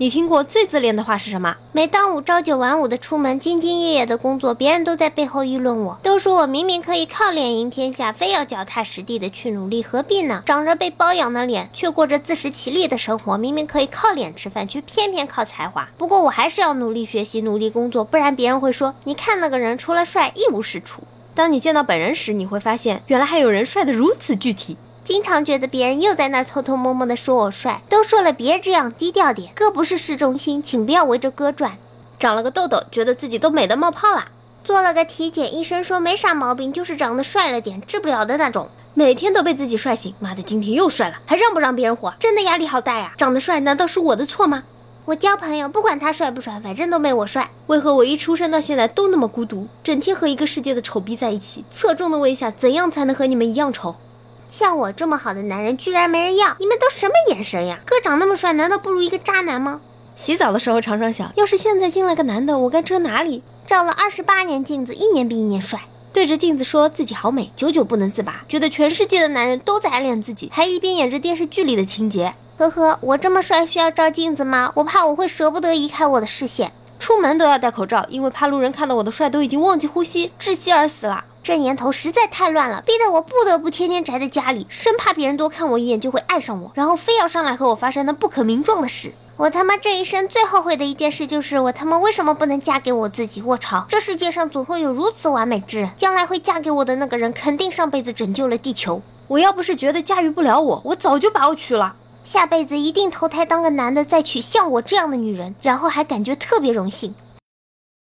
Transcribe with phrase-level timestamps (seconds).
[0.00, 1.56] 你听过最自恋的话是什么？
[1.72, 10.44] 每当我朝九晚五的出门，兢兢业业的工作，别人都在背后议论我，都说我明明可以靠脸赢天下，非要脚踏实地的去努力，何必呢？
[10.46, 15.88] 长着被包养的脸，却过着自食其力的生活，明明可以靠脸吃饭，却偏偏靠才华。
[15.98, 21.02] 不过我还是要努力学习，努力工作，不然别人会说，你看那个人除了帅一无是处。
[21.34, 24.76] 当你见到本人时，你会发现，原来还有人帅得如此具体。
[25.08, 29.50] 经常觉得别人又在那儿偷偷摸摸的说我帅，都说了别这样，低调点。
[29.54, 31.78] 哥不是市中心，请不要围着哥转。
[32.18, 34.28] 长了个痘痘，觉得自己都美得冒泡啦。
[34.62, 38.68] 做了个体检，医生说没啥毛病，就是长得帅了点，治不了的那种。
[38.92, 42.12] 每天都被自己帅醒，妈的，今天又帅了，还让不让别人活？
[42.18, 43.14] 真的压力好大呀！
[43.16, 44.64] 长得帅难道是我的错吗？
[45.06, 47.50] 我交朋友，不管他帅不帅，反正都没我帅。
[47.68, 51.64] 为何我一出生到现在都那么孤独，整天和一个世界的丑逼在一起？
[51.70, 53.96] 侧重的问一下，怎样才能和你们一样丑？
[54.50, 57.80] 像我这么好的男人居然没人要，你们都什么眼神呀？
[57.84, 59.80] 哥长那么帅，难道不如一个渣男吗？
[60.16, 63.42] 洗澡的时候常常想，要是现在进来个男的，我该遮哪里？
[63.66, 72.34] 照了二十八年镜子，一年比一年帅，对着镜子说自己好美，久久不能自拔，觉得全世界的男人都在暗恋自己，还一边演着电视剧里的情节。
[72.56, 74.72] 呵呵，我这么帅需要照镜子吗？
[74.76, 81.24] 我怕我会舍不得移开我的视线，出门都要戴口罩，因为怕路人看到我的帅都已经忘记呼吸，窒息而死了。
[81.48, 89.14] 这年头实在太乱了，逼得我不得不天天宅在家里，生怕别人多看我一眼就会爱上我，然后非要上来和我发生那不可名状的事。
[89.38, 93.40] 我他妈这一生最后悔的一件事就是，我他妈为什么不能嫁给我自己？
[93.40, 99.00] 卧槽，这世界上总会有如此完美之人，将来会嫁给我的那个人，肯定上辈子拯救了地球。
[99.28, 101.94] 我要不是觉得驾驭不了我，我早就把我娶了，
[102.26, 107.14] 下辈子一定投胎当个男的，再娶像我这样的女人，然后还感觉特别荣幸。